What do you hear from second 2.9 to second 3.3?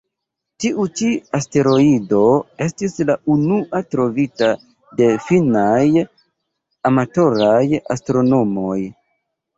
la